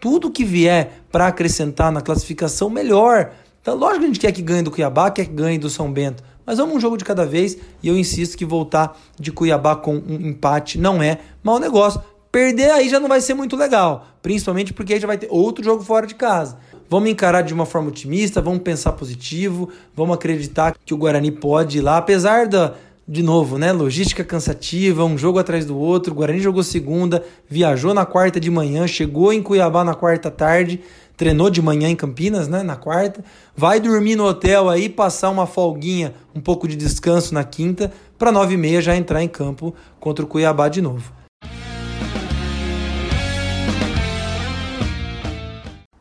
Tudo 0.00 0.30
que 0.30 0.44
vier 0.44 1.02
para 1.10 1.26
acrescentar 1.26 1.90
na 1.90 2.00
classificação, 2.00 2.68
melhor. 2.68 3.32
Então, 3.60 3.74
lógico 3.74 4.00
que 4.00 4.04
a 4.04 4.08
gente 4.08 4.20
quer 4.20 4.32
que 4.32 4.42
ganhe 4.42 4.62
do 4.62 4.70
Cuiabá, 4.70 5.10
quer 5.10 5.24
que 5.24 5.32
ganhe 5.32 5.58
do 5.58 5.68
São 5.68 5.92
Bento. 5.92 6.22
Mas 6.46 6.58
vamos 6.58 6.76
um 6.76 6.80
jogo 6.80 6.96
de 6.96 7.04
cada 7.04 7.26
vez 7.26 7.58
e 7.82 7.88
eu 7.88 7.98
insisto 7.98 8.38
que 8.38 8.44
voltar 8.44 8.96
de 9.18 9.32
Cuiabá 9.32 9.74
com 9.74 9.96
um 9.96 10.28
empate 10.28 10.78
não 10.78 11.02
é 11.02 11.18
mau 11.42 11.58
negócio. 11.58 12.00
Perder 12.30 12.70
aí 12.70 12.88
já 12.88 13.00
não 13.00 13.08
vai 13.08 13.20
ser 13.20 13.34
muito 13.34 13.56
legal, 13.56 14.06
principalmente 14.22 14.72
porque 14.72 14.94
aí 14.94 15.00
já 15.00 15.06
vai 15.06 15.18
ter 15.18 15.26
outro 15.30 15.64
jogo 15.64 15.82
fora 15.82 16.06
de 16.06 16.14
casa. 16.14 16.58
Vamos 16.88 17.10
encarar 17.10 17.42
de 17.42 17.52
uma 17.52 17.66
forma 17.66 17.88
otimista, 17.88 18.40
vamos 18.40 18.62
pensar 18.62 18.92
positivo, 18.92 19.70
vamos 19.94 20.14
acreditar 20.14 20.76
que 20.84 20.94
o 20.94 20.96
Guarani 20.96 21.32
pode 21.32 21.78
ir 21.78 21.80
lá, 21.80 21.96
apesar 21.96 22.46
da, 22.46 22.74
de 23.08 23.22
novo, 23.22 23.56
né? 23.56 23.72
Logística 23.72 24.24
cansativa, 24.24 25.04
um 25.04 25.16
jogo 25.16 25.38
atrás 25.38 25.64
do 25.64 25.78
outro. 25.78 26.12
O 26.12 26.16
Guarani 26.16 26.40
jogou 26.40 26.62
segunda, 26.62 27.24
viajou 27.48 27.94
na 27.94 28.04
quarta 28.04 28.40
de 28.40 28.50
manhã, 28.50 28.86
chegou 28.86 29.32
em 29.32 29.42
Cuiabá 29.42 29.84
na 29.84 29.94
quarta 29.94 30.28
tarde, 30.28 30.80
treinou 31.16 31.48
de 31.48 31.62
manhã 31.62 31.88
em 31.88 31.94
Campinas, 31.94 32.48
né? 32.48 32.64
Na 32.64 32.74
quarta. 32.74 33.24
Vai 33.56 33.78
dormir 33.78 34.16
no 34.16 34.26
hotel 34.26 34.68
aí, 34.68 34.88
passar 34.88 35.30
uma 35.30 35.46
folguinha, 35.46 36.14
um 36.34 36.40
pouco 36.40 36.66
de 36.66 36.74
descanso 36.74 37.32
na 37.32 37.44
quinta, 37.44 37.92
para 38.18 38.32
nove 38.32 38.54
e 38.54 38.56
meia 38.56 38.80
já 38.80 38.96
entrar 38.96 39.22
em 39.22 39.28
campo 39.28 39.72
contra 40.00 40.24
o 40.24 40.28
Cuiabá 40.28 40.68
de 40.68 40.82
novo. 40.82 41.12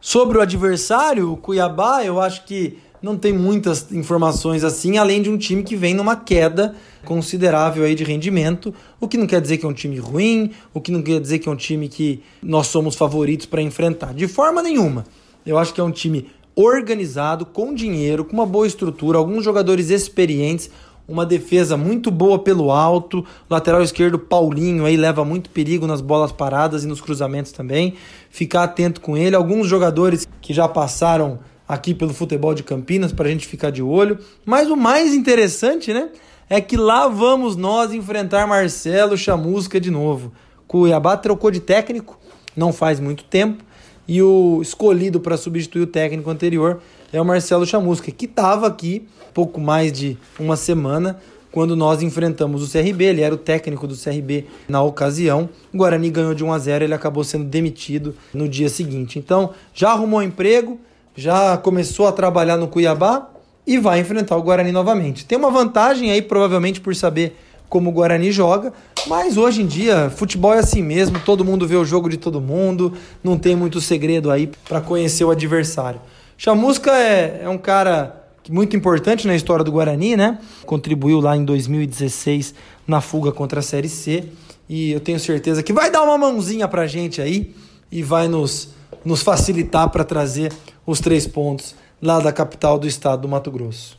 Sobre 0.01 0.37
o 0.37 0.41
adversário, 0.41 1.31
o 1.31 1.37
Cuiabá, 1.37 2.03
eu 2.03 2.21
acho 2.21 2.45
que 2.45 2.77
não 3.01 3.17
tem 3.17 3.33
muitas 3.33 3.91
informações 3.91 4.63
assim, 4.63 4.97
além 4.97 5.21
de 5.21 5.29
um 5.29 5.37
time 5.37 5.61
que 5.61 5.75
vem 5.75 5.93
numa 5.93 6.15
queda 6.15 6.75
considerável 7.05 7.85
aí 7.85 7.95
de 7.95 8.03
rendimento, 8.03 8.73
o 8.99 9.07
que 9.07 9.17
não 9.17 9.25
quer 9.25 9.39
dizer 9.39 9.57
que 9.57 9.65
é 9.65 9.69
um 9.69 9.73
time 9.73 9.97
ruim, 9.97 10.51
o 10.73 10.81
que 10.81 10.91
não 10.91 11.01
quer 11.01 11.21
dizer 11.21 11.39
que 11.39 11.47
é 11.47 11.51
um 11.51 11.55
time 11.55 11.87
que 11.87 12.21
nós 12.43 12.67
somos 12.67 12.95
favoritos 12.95 13.45
para 13.45 13.61
enfrentar. 13.61 14.13
De 14.13 14.27
forma 14.27 14.61
nenhuma. 14.61 15.05
Eu 15.45 15.57
acho 15.57 15.73
que 15.73 15.79
é 15.79 15.83
um 15.83 15.91
time 15.91 16.27
organizado, 16.55 17.45
com 17.45 17.73
dinheiro, 17.73 18.25
com 18.25 18.33
uma 18.33 18.45
boa 18.45 18.65
estrutura, 18.65 19.17
alguns 19.17 19.43
jogadores 19.43 19.89
experientes, 19.89 20.69
uma 21.07 21.25
defesa 21.25 21.77
muito 21.77 22.09
boa 22.09 22.39
pelo 22.39 22.71
alto, 22.71 23.23
lateral 23.49 23.83
esquerdo 23.83 24.17
Paulinho 24.17 24.85
aí 24.85 24.97
leva 24.97 25.23
muito 25.23 25.49
perigo 25.49 25.85
nas 25.85 26.01
bolas 26.01 26.31
paradas 26.31 26.83
e 26.83 26.87
nos 26.87 26.99
cruzamentos 26.99 27.51
também. 27.51 27.93
Ficar 28.29 28.63
atento 28.63 29.01
com 29.01 29.15
ele, 29.15 29.35
alguns 29.35 29.67
jogadores 29.67 30.27
que 30.41 30.53
já 30.53 30.67
passaram 30.67 31.39
aqui 31.67 31.93
pelo 31.93 32.13
futebol 32.13 32.53
de 32.53 32.63
Campinas 32.63 33.11
para 33.11 33.27
a 33.27 33.31
gente 33.31 33.47
ficar 33.47 33.69
de 33.69 33.81
olho. 33.81 34.17
Mas 34.45 34.69
o 34.69 34.75
mais 34.75 35.13
interessante, 35.13 35.93
né, 35.93 36.09
é 36.49 36.61
que 36.61 36.77
lá 36.77 37.07
vamos 37.07 37.55
nós 37.55 37.93
enfrentar 37.93 38.47
Marcelo 38.47 39.17
Chamusca 39.17 39.79
de 39.79 39.89
novo. 39.89 40.31
Cuiabá 40.67 41.17
trocou 41.17 41.51
de 41.51 41.59
técnico, 41.59 42.19
não 42.55 42.71
faz 42.71 42.99
muito 42.99 43.23
tempo, 43.23 43.63
e 44.07 44.21
o 44.21 44.61
escolhido 44.61 45.19
para 45.19 45.37
substituir 45.37 45.81
o 45.81 45.87
técnico 45.87 46.29
anterior 46.29 46.81
é 47.11 47.19
o 47.19 47.25
Marcelo 47.25 47.65
Chamusca, 47.65 48.11
que 48.11 48.25
estava 48.25 48.67
aqui 48.67 49.07
pouco 49.33 49.59
mais 49.59 49.91
de 49.91 50.17
uma 50.39 50.55
semana 50.55 51.19
quando 51.55 51.73
nós 51.73 52.01
enfrentamos 52.01 52.61
o 52.61 52.69
CRB, 52.69 53.05
ele 53.05 53.21
era 53.21 53.33
o 53.33 53.37
técnico 53.37 53.87
do 53.87 53.95
CRB 53.95 54.45
na 54.67 54.83
ocasião. 54.83 55.49
O 55.73 55.77
Guarani 55.77 56.09
ganhou 56.09 56.33
de 56.33 56.43
1 56.43 56.51
a 56.51 56.59
0, 56.59 56.83
ele 56.83 56.93
acabou 56.93 57.23
sendo 57.23 57.45
demitido 57.45 58.13
no 58.33 58.49
dia 58.49 58.67
seguinte. 58.67 59.17
Então, 59.17 59.51
já 59.73 59.91
arrumou 59.91 60.21
emprego, 60.21 60.77
já 61.15 61.55
começou 61.55 62.07
a 62.07 62.11
trabalhar 62.11 62.57
no 62.57 62.67
Cuiabá 62.67 63.29
e 63.65 63.77
vai 63.77 63.99
enfrentar 63.99 64.37
o 64.37 64.43
Guarani 64.43 64.71
novamente. 64.71 65.25
Tem 65.25 65.37
uma 65.37 65.49
vantagem 65.49 66.11
aí, 66.11 66.21
provavelmente, 66.21 66.79
por 66.79 66.95
saber 66.95 67.37
como 67.67 67.89
o 67.89 67.93
Guarani 67.93 68.31
joga, 68.31 68.71
mas 69.07 69.37
hoje 69.37 69.61
em 69.61 69.65
dia, 69.65 70.09
futebol 70.09 70.53
é 70.53 70.59
assim 70.59 70.83
mesmo, 70.83 71.19
todo 71.19 71.43
mundo 71.43 71.67
vê 71.67 71.75
o 71.75 71.83
jogo 71.83 72.09
de 72.09 72.17
todo 72.17 72.39
mundo, 72.39 72.93
não 73.23 73.37
tem 73.37 73.55
muito 73.55 73.81
segredo 73.81 74.29
aí 74.29 74.49
para 74.67 74.79
conhecer 74.79 75.23
o 75.23 75.31
adversário. 75.31 75.99
Chamusca 76.37 76.91
é, 76.91 77.41
é 77.43 77.49
um 77.49 77.57
cara 77.57 78.23
muito 78.49 78.75
importante 78.75 79.25
na 79.25 79.35
história 79.35 79.63
do 79.63 79.71
Guarani, 79.71 80.15
né? 80.15 80.37
Contribuiu 80.65 81.19
lá 81.19 81.35
em 81.35 81.43
2016 81.43 82.53
na 82.87 83.01
fuga 83.01 83.31
contra 83.31 83.59
a 83.59 83.63
Série 83.63 83.89
C. 83.89 84.25
E 84.67 84.91
eu 84.91 84.99
tenho 84.99 85.19
certeza 85.19 85.63
que 85.63 85.73
vai 85.73 85.89
dar 85.89 86.03
uma 86.03 86.17
mãozinha 86.17 86.67
pra 86.67 86.87
gente 86.87 87.21
aí 87.21 87.53
e 87.91 88.03
vai 88.03 88.27
nos, 88.27 88.69
nos 89.03 89.21
facilitar 89.21 89.89
para 89.89 90.03
trazer 90.03 90.51
os 90.85 90.99
três 90.99 91.25
pontos 91.25 91.75
lá 92.01 92.19
da 92.19 92.31
capital 92.31 92.77
do 92.77 92.87
estado 92.87 93.21
do 93.21 93.27
Mato 93.27 93.51
Grosso. 93.51 93.97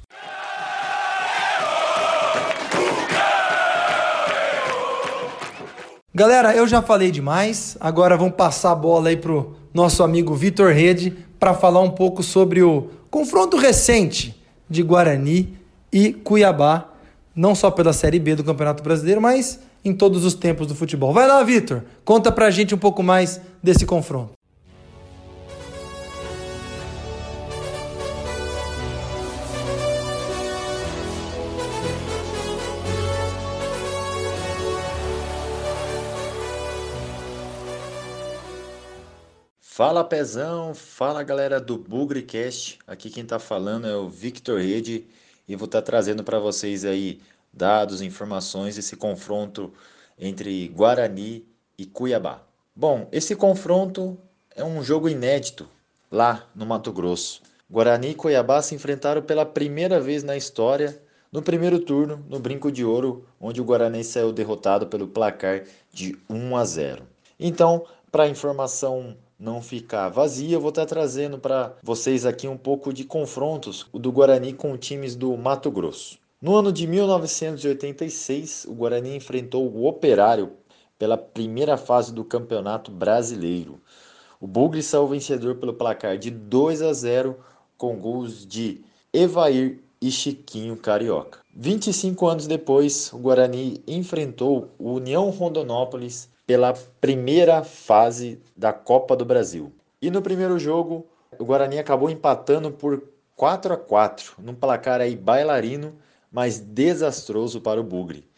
Galera, 6.15 6.57
eu 6.57 6.67
já 6.67 6.81
falei 6.81 7.11
demais. 7.11 7.77
Agora 7.79 8.17
vamos 8.17 8.37
passar 8.37 8.73
a 8.73 8.75
bola 8.75 9.11
aí 9.11 9.17
pro 9.19 9.55
nosso 9.75 10.03
amigo 10.03 10.35
Vitor 10.35 10.73
Rede 10.73 11.11
para 11.39 11.53
falar 11.53 11.83
um 11.83 11.91
pouco 11.91 12.23
sobre 12.23 12.63
o 12.63 12.89
confronto 13.11 13.59
recente 13.59 14.43
de 14.69 14.83
Guarani 14.83 15.59
e 15.93 16.15
Cuiabá, 16.15 16.89
não 17.35 17.55
só 17.55 17.71
pela 17.71 17.93
Série 17.93 18.19
B 18.19 18.35
do 18.35 18.43
Campeonato 18.43 18.83
Brasileiro, 18.83 19.21
mas 19.21 19.61
em 19.85 19.93
todos 19.93 20.25
os 20.25 20.35
tempos 20.35 20.67
do 20.67 20.75
futebol. 20.75 21.13
Vai 21.13 21.27
lá, 21.27 21.43
Vitor, 21.45 21.83
conta 22.05 22.33
pra 22.33 22.51
gente 22.51 22.75
um 22.75 22.79
pouco 22.79 23.03
mais 23.03 23.39
desse 23.63 23.85
confronto. 23.85 24.36
Fala 39.77 40.03
Pezão, 40.03 40.73
fala 40.75 41.23
galera 41.23 41.61
do 41.61 41.77
BugriCast. 41.77 42.79
Aqui 42.87 43.11
quem 43.11 43.27
tá 43.27 43.39
falando 43.39 43.87
é 43.87 43.95
o 43.95 44.09
Victor 44.09 44.59
Rede 44.59 45.07
e 45.47 45.55
vou 45.55 45.67
estar 45.67 45.83
tá 45.83 45.85
trazendo 45.85 46.25
para 46.25 46.39
vocês 46.39 46.83
aí 46.83 47.21
dados, 47.53 48.01
informações 48.01 48.77
desse 48.77 48.97
confronto 48.97 49.71
entre 50.19 50.67
Guarani 50.69 51.45
e 51.77 51.85
Cuiabá. 51.85 52.41
Bom, 52.75 53.07
esse 53.13 53.37
confronto 53.37 54.17
é 54.55 54.65
um 54.65 54.83
jogo 54.83 55.11
inédito 55.11 55.69
lá 56.11 56.49
no 56.55 56.65
Mato 56.65 56.91
Grosso. 56.91 57.43
Guarani 57.71 58.13
e 58.13 58.15
Cuiabá 58.15 58.63
se 58.63 58.75
enfrentaram 58.75 59.21
pela 59.21 59.45
primeira 59.45 60.01
vez 60.01 60.23
na 60.23 60.39
história 60.39 60.99
no 61.31 61.43
primeiro 61.43 61.81
turno, 61.81 62.25
no 62.31 62.41
Brinco 62.41 62.73
de 62.73 62.83
Ouro, 62.83 63.27
onde 63.39 63.61
o 63.61 63.65
Guarani 63.65 64.03
saiu 64.03 64.33
derrotado 64.33 64.87
pelo 64.87 65.07
placar 65.07 65.65
de 65.93 66.17
1 66.31 66.57
a 66.57 66.65
0. 66.65 67.03
Então, 67.39 67.85
para 68.11 68.27
informação 68.27 69.15
não 69.39 69.61
ficar 69.61 70.09
vazia, 70.09 70.57
eu 70.57 70.61
vou 70.61 70.71
estar 70.71 70.87
trazendo 70.87 71.39
para 71.39 71.77
vocês 71.83 72.25
aqui 72.25 72.49
um 72.49 72.57
pouco 72.57 72.93
de 72.93 73.05
confrontos 73.05 73.87
do 73.93 74.11
Guarani 74.11 74.53
com 74.53 74.77
times 74.77 75.15
do 75.15 75.37
Mato 75.37 75.71
Grosso. 75.71 76.19
No 76.41 76.55
ano 76.55 76.73
de 76.73 76.87
1986, 76.87 78.67
o 78.69 78.75
Guarani 78.75 79.17
enfrentou 79.17 79.71
o 79.71 79.87
Operário 79.87 80.53
pela 80.99 81.19
primeira 81.19 81.77
fase 81.77 82.13
do 82.13 82.25
Campeonato 82.25 82.91
Brasileiro. 82.91 83.81
O 84.41 84.47
Bugre 84.47 84.83
saiu 84.83 85.07
vencedor 85.07 85.57
pelo 85.57 85.75
placar 85.75 86.17
de 86.17 86.31
2 86.31 86.83
a 86.83 86.93
0 86.93 87.37
com 87.77 87.97
gols 87.97 88.47
de 88.47 88.83
Evair 89.13 89.81
e 90.01 90.11
Chiquinho 90.11 90.77
Carioca. 90.77 91.41
25 91.55 92.27
anos 92.27 92.47
depois, 92.47 93.13
o 93.13 93.19
Guarani 93.19 93.83
enfrentou 93.87 94.71
o 94.79 94.93
União 94.93 95.29
Rondonópolis 95.31 96.29
pela 96.47 96.73
primeira 97.01 97.65
fase 97.65 98.41
da 98.57 98.73
Copa 98.73 99.17
do 99.17 99.25
Brasil. 99.25 99.73
E 100.01 100.11
no 100.11 100.23
primeiro 100.23 100.59
jogo, 100.59 101.07
o 101.39 101.45
Guarani 101.45 101.79
acabou 101.79 102.09
empatando 102.09 102.71
por 102.71 103.03
4 103.35 103.75
a 103.75 103.77
4, 103.77 104.37
num 104.39 104.55
placar 104.55 105.01
aí 105.01 105.17
bailarino, 105.17 105.95
mas 106.31 106.59
desastroso 106.59 107.61
para 107.61 107.81
o 107.81 107.85
Bugre, 107.85 108.29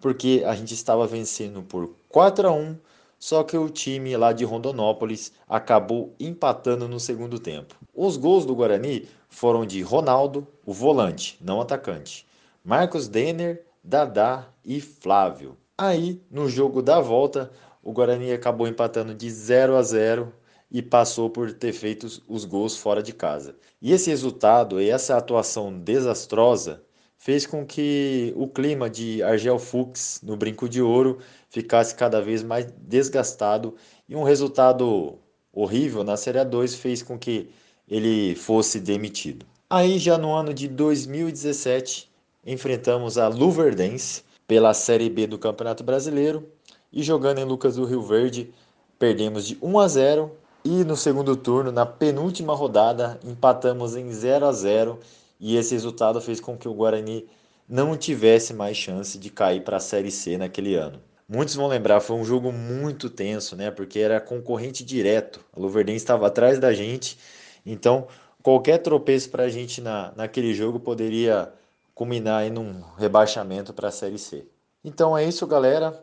porque 0.00 0.42
a 0.46 0.54
gente 0.54 0.74
estava 0.74 1.06
vencendo 1.06 1.62
por 1.62 1.94
4 2.08 2.48
a 2.48 2.52
1, 2.52 2.76
só 3.18 3.42
que 3.42 3.56
o 3.56 3.68
time 3.68 4.16
lá 4.16 4.32
de 4.32 4.44
Rondonópolis 4.44 5.32
acabou 5.48 6.14
empatando 6.18 6.88
no 6.88 6.98
segundo 6.98 7.38
tempo. 7.38 7.74
Os 7.94 8.16
gols 8.16 8.46
do 8.46 8.54
Guarani 8.54 9.08
foram 9.28 9.66
de 9.66 9.82
Ronaldo, 9.82 10.46
o 10.64 10.72
volante, 10.72 11.36
não 11.40 11.60
atacante, 11.60 12.26
Marcos 12.64 13.08
Denner, 13.08 13.64
Dadá 13.82 14.46
e 14.64 14.80
Flávio. 14.80 15.56
Aí, 15.80 16.20
no 16.28 16.48
jogo 16.48 16.82
da 16.82 17.00
volta, 17.00 17.52
o 17.84 17.92
Guarani 17.92 18.32
acabou 18.32 18.66
empatando 18.66 19.14
de 19.14 19.30
0 19.30 19.76
a 19.76 19.82
0 19.82 20.32
e 20.68 20.82
passou 20.82 21.30
por 21.30 21.52
ter 21.52 21.72
feito 21.72 22.20
os 22.26 22.44
gols 22.44 22.76
fora 22.76 23.00
de 23.00 23.12
casa. 23.12 23.54
E 23.80 23.92
esse 23.92 24.10
resultado 24.10 24.80
e 24.80 24.90
essa 24.90 25.16
atuação 25.16 25.78
desastrosa 25.78 26.82
fez 27.16 27.46
com 27.46 27.64
que 27.64 28.34
o 28.36 28.48
clima 28.48 28.90
de 28.90 29.22
Argel 29.22 29.56
Fuchs 29.56 30.20
no 30.20 30.36
Brinco 30.36 30.68
de 30.68 30.82
Ouro 30.82 31.20
ficasse 31.48 31.94
cada 31.94 32.20
vez 32.20 32.42
mais 32.42 32.66
desgastado 32.76 33.76
e 34.08 34.16
um 34.16 34.24
resultado 34.24 35.16
horrível 35.52 36.02
na 36.02 36.16
Série 36.16 36.44
2 36.44 36.74
fez 36.74 37.04
com 37.04 37.16
que 37.16 37.50
ele 37.86 38.34
fosse 38.34 38.80
demitido. 38.80 39.46
Aí 39.70 39.96
já 40.00 40.18
no 40.18 40.32
ano 40.34 40.52
de 40.52 40.66
2017 40.66 42.10
enfrentamos 42.44 43.16
a 43.16 43.28
Luverdense 43.28 44.26
pela 44.48 44.72
Série 44.72 45.10
B 45.10 45.26
do 45.26 45.38
Campeonato 45.38 45.84
Brasileiro 45.84 46.48
e 46.90 47.02
jogando 47.02 47.38
em 47.38 47.44
Lucas 47.44 47.76
do 47.76 47.84
Rio 47.84 48.00
Verde, 48.02 48.52
perdemos 48.98 49.46
de 49.46 49.58
1 49.62 49.78
a 49.78 49.86
0 49.86 50.32
e 50.64 50.84
no 50.84 50.96
segundo 50.96 51.36
turno, 51.36 51.70
na 51.70 51.86
penúltima 51.86 52.54
rodada, 52.54 53.20
empatamos 53.22 53.94
em 53.94 54.10
0 54.10 54.46
a 54.46 54.52
0 54.52 54.98
e 55.38 55.56
esse 55.56 55.74
resultado 55.74 56.20
fez 56.20 56.40
com 56.40 56.56
que 56.56 56.66
o 56.66 56.72
Guarani 56.72 57.26
não 57.68 57.94
tivesse 57.94 58.54
mais 58.54 58.76
chance 58.76 59.18
de 59.18 59.28
cair 59.28 59.62
para 59.62 59.76
a 59.76 59.80
Série 59.80 60.10
C 60.10 60.38
naquele 60.38 60.74
ano. 60.74 60.98
Muitos 61.28 61.54
vão 61.54 61.68
lembrar, 61.68 62.00
foi 62.00 62.16
um 62.16 62.24
jogo 62.24 62.50
muito 62.50 63.10
tenso, 63.10 63.54
né? 63.54 63.70
Porque 63.70 63.98
era 63.98 64.18
concorrente 64.18 64.82
direto. 64.82 65.44
A 65.54 65.60
Luverdense 65.60 65.98
estava 65.98 66.26
atrás 66.26 66.58
da 66.58 66.72
gente, 66.72 67.18
então 67.66 68.08
qualquer 68.42 68.78
tropeço 68.78 69.28
para 69.28 69.42
a 69.42 69.48
gente 69.50 69.82
na, 69.82 70.10
naquele 70.16 70.54
jogo 70.54 70.80
poderia 70.80 71.52
culminar 71.98 72.46
em 72.46 72.56
um 72.56 72.80
rebaixamento 72.96 73.74
para 73.74 73.88
a 73.88 73.90
Série 73.90 74.20
C. 74.20 74.46
Então 74.84 75.18
é 75.18 75.24
isso, 75.24 75.44
galera. 75.48 76.00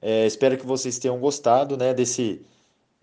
É, 0.00 0.26
espero 0.26 0.58
que 0.58 0.66
vocês 0.66 0.98
tenham 0.98 1.18
gostado 1.18 1.74
né, 1.74 1.94
desse, 1.94 2.42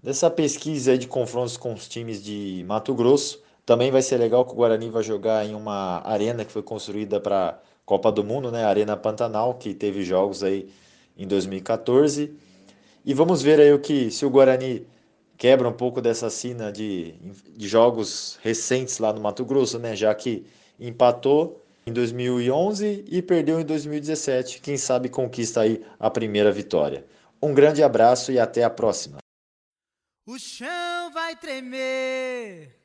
dessa 0.01 0.29
pesquisa 0.29 0.95
de 0.95 1.07
confrontos 1.07 1.57
com 1.57 1.73
os 1.73 1.87
times 1.87 2.23
de 2.23 2.63
Mato 2.67 2.93
Grosso. 2.93 3.41
Também 3.65 3.89
vai 3.89 4.03
ser 4.03 4.17
legal 4.17 4.45
que 4.45 4.51
o 4.51 4.55
Guarani 4.55 4.91
vai 4.91 5.01
jogar 5.01 5.43
em 5.43 5.55
uma 5.55 6.07
arena 6.07 6.45
que 6.45 6.51
foi 6.51 6.61
construída 6.61 7.19
para 7.19 7.59
Copa 7.83 8.11
do 8.11 8.23
Mundo, 8.23 8.51
né? 8.51 8.63
Arena 8.63 8.95
Pantanal, 8.95 9.55
que 9.55 9.73
teve 9.73 10.03
jogos 10.03 10.43
aí 10.43 10.69
em 11.17 11.25
2014. 11.25 12.31
E 13.03 13.13
vamos 13.15 13.41
ver 13.41 13.59
aí 13.59 13.73
o 13.73 13.79
que 13.79 14.11
se 14.11 14.23
o 14.23 14.29
Guarani 14.29 14.85
quebra 15.35 15.67
um 15.67 15.73
pouco 15.73 15.99
dessa 15.99 16.29
cena 16.29 16.71
de, 16.71 17.15
de 17.57 17.67
jogos 17.67 18.37
recentes 18.43 18.99
lá 18.99 19.11
no 19.11 19.19
Mato 19.19 19.43
Grosso, 19.43 19.79
né? 19.79 19.95
Já 19.95 20.13
que 20.13 20.45
empatou 20.79 21.64
em 21.85 21.93
2011 21.93 23.05
e 23.07 23.21
perdeu 23.21 23.59
em 23.59 23.65
2017. 23.65 24.59
Quem 24.59 24.77
sabe 24.77 25.07
conquista 25.07 25.61
aí 25.61 25.83
a 25.99 26.09
primeira 26.09 26.51
vitória. 26.51 27.05
Um 27.41 27.53
grande 27.53 27.83
abraço 27.83 28.31
e 28.31 28.39
até 28.39 28.63
a 28.63 28.69
próxima. 28.69 29.17
O 30.27 30.39
chão 30.39 31.11
vai 31.13 31.35
tremer, 31.35 32.75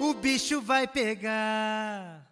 o 0.00 0.14
bicho 0.14 0.62
vai 0.62 0.88
pegar, 0.88 2.26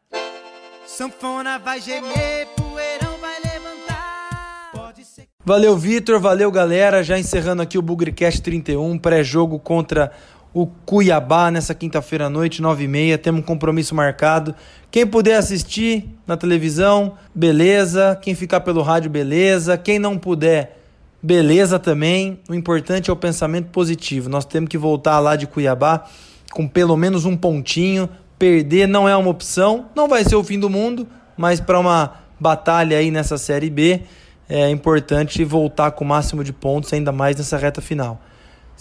sanfona 0.86 1.58
vai 1.58 1.78
gemer, 1.78 2.48
poeirão 2.56 3.18
vai 3.18 3.38
levantar. 3.40 4.70
Pode 4.72 5.04
ser. 5.04 5.28
Valeu, 5.44 5.76
Vitor. 5.76 6.18
Valeu, 6.18 6.50
galera. 6.50 7.04
Já 7.04 7.18
encerrando 7.18 7.60
aqui 7.60 7.76
o 7.76 7.82
Bugrecast 7.82 8.40
31, 8.40 8.98
pré-jogo 8.98 9.58
contra 9.58 10.10
o 10.54 10.66
Cuiabá 10.66 11.50
nessa 11.50 11.74
quinta-feira 11.74 12.26
à 12.26 12.30
noite, 12.30 12.62
9h30. 12.62 13.18
Temos 13.18 13.40
um 13.40 13.44
compromisso 13.44 13.94
marcado. 13.94 14.54
Quem 14.90 15.06
puder 15.06 15.36
assistir 15.36 16.08
na 16.26 16.36
televisão, 16.36 17.14
beleza. 17.34 18.18
Quem 18.20 18.34
ficar 18.34 18.60
pelo 18.60 18.82
rádio, 18.82 19.10
beleza. 19.10 19.78
Quem 19.78 19.98
não 19.98 20.18
puder, 20.18 20.78
beleza 21.22 21.78
também. 21.78 22.38
O 22.48 22.54
importante 22.54 23.10
é 23.10 23.12
o 23.12 23.16
pensamento 23.16 23.68
positivo. 23.68 24.28
Nós 24.28 24.44
temos 24.44 24.68
que 24.68 24.76
voltar 24.76 25.18
lá 25.20 25.36
de 25.36 25.46
Cuiabá 25.46 26.04
com 26.52 26.68
pelo 26.68 26.96
menos 26.96 27.24
um 27.24 27.36
pontinho. 27.36 28.08
Perder 28.38 28.88
não 28.88 29.08
é 29.08 29.16
uma 29.16 29.30
opção, 29.30 29.86
não 29.94 30.08
vai 30.08 30.24
ser 30.24 30.34
o 30.34 30.42
fim 30.42 30.58
do 30.58 30.68
mundo, 30.68 31.06
mas 31.36 31.60
para 31.60 31.78
uma 31.78 32.14
batalha 32.40 32.98
aí 32.98 33.08
nessa 33.08 33.38
Série 33.38 33.70
B, 33.70 34.02
é 34.48 34.68
importante 34.68 35.44
voltar 35.44 35.92
com 35.92 36.04
o 36.04 36.08
máximo 36.08 36.42
de 36.42 36.52
pontos, 36.52 36.92
ainda 36.92 37.12
mais 37.12 37.36
nessa 37.36 37.56
reta 37.56 37.80
final. 37.80 38.20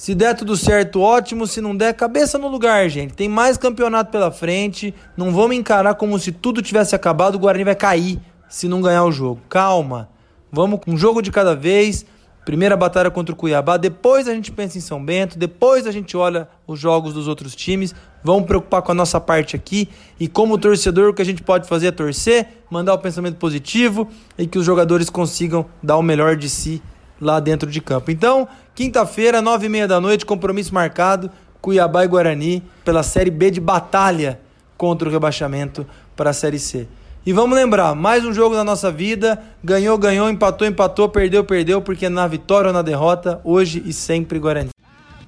Se 0.01 0.15
der 0.15 0.35
tudo 0.35 0.57
certo, 0.57 0.99
ótimo. 0.99 1.45
Se 1.45 1.61
não 1.61 1.77
der, 1.77 1.93
cabeça 1.93 2.39
no 2.39 2.47
lugar, 2.47 2.89
gente. 2.89 3.13
Tem 3.13 3.29
mais 3.29 3.55
campeonato 3.55 4.09
pela 4.09 4.31
frente. 4.31 4.95
Não 5.15 5.31
vamos 5.31 5.55
encarar 5.55 5.93
como 5.93 6.17
se 6.17 6.31
tudo 6.31 6.59
tivesse 6.59 6.95
acabado. 6.95 7.35
O 7.35 7.37
Guarani 7.37 7.63
vai 7.63 7.75
cair 7.75 8.19
se 8.49 8.67
não 8.67 8.81
ganhar 8.81 9.03
o 9.03 9.11
jogo. 9.11 9.39
Calma. 9.47 10.09
Vamos 10.51 10.79
com 10.79 10.93
um 10.93 10.97
jogo 10.97 11.21
de 11.21 11.29
cada 11.29 11.55
vez. 11.55 12.03
Primeira 12.43 12.75
batalha 12.75 13.11
contra 13.11 13.31
o 13.31 13.37
Cuiabá, 13.37 13.77
depois 13.77 14.27
a 14.27 14.33
gente 14.33 14.51
pensa 14.51 14.75
em 14.75 14.81
São 14.81 15.05
Bento, 15.05 15.37
depois 15.37 15.85
a 15.85 15.91
gente 15.91 16.17
olha 16.17 16.47
os 16.65 16.79
jogos 16.79 17.13
dos 17.13 17.27
outros 17.27 17.55
times. 17.55 17.93
Vamos 18.23 18.47
preocupar 18.47 18.81
com 18.81 18.93
a 18.93 18.95
nossa 18.95 19.21
parte 19.21 19.55
aqui 19.55 19.87
e 20.19 20.27
como 20.27 20.57
torcedor 20.57 21.11
o 21.11 21.13
que 21.13 21.21
a 21.21 21.25
gente 21.25 21.43
pode 21.43 21.67
fazer 21.67 21.87
é 21.87 21.91
torcer, 21.91 22.47
mandar 22.71 22.95
o 22.95 22.97
pensamento 22.97 23.37
positivo 23.37 24.07
e 24.35 24.47
que 24.47 24.57
os 24.57 24.65
jogadores 24.65 25.11
consigam 25.11 25.67
dar 25.83 25.95
o 25.97 26.01
melhor 26.01 26.35
de 26.35 26.49
si 26.49 26.81
lá 27.21 27.39
dentro 27.39 27.69
de 27.69 27.79
campo. 27.79 28.09
Então, 28.09 28.47
quinta-feira, 28.81 29.43
nove 29.43 29.67
e 29.67 29.69
meia 29.69 29.87
da 29.87 30.01
noite, 30.01 30.25
compromisso 30.25 30.73
marcado, 30.73 31.29
Cuiabá 31.61 32.03
e 32.03 32.07
Guarani 32.07 32.63
pela 32.83 33.03
Série 33.03 33.29
B 33.29 33.51
de 33.51 33.61
batalha 33.61 34.39
contra 34.75 35.07
o 35.07 35.11
rebaixamento 35.11 35.85
para 36.15 36.31
a 36.31 36.33
Série 36.33 36.57
C. 36.57 36.87
E 37.23 37.31
vamos 37.31 37.55
lembrar, 37.55 37.93
mais 37.93 38.25
um 38.25 38.33
jogo 38.33 38.55
na 38.55 38.63
nossa 38.63 38.91
vida, 38.91 39.39
ganhou, 39.63 39.95
ganhou, 39.99 40.27
empatou, 40.27 40.67
empatou, 40.67 41.07
perdeu, 41.07 41.43
perdeu, 41.43 41.79
porque 41.79 42.09
na 42.09 42.25
vitória 42.25 42.69
ou 42.69 42.73
na 42.73 42.81
derrota, 42.81 43.39
hoje 43.43 43.83
e 43.85 43.93
sempre 43.93 44.39
Guarani. 44.39 44.71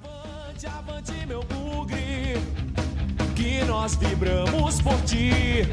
Avante, 0.04 0.66
avante, 0.66 1.14
meu 1.28 1.44
bugre, 1.44 2.40
que 3.36 3.64
nós 3.66 3.94
vibramos 3.94 4.82
por 4.82 5.00
ti, 5.02 5.68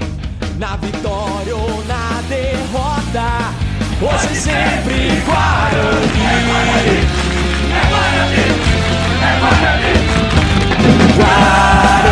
na 0.58 0.76
vitória 0.76 1.56
ou 1.56 1.82
na 1.86 2.20
derrota, 2.28 3.54
hoje 4.02 4.34
e 4.34 4.36
sempre 4.36 5.22
Guarani. 5.24 7.19
Ride 11.20 12.09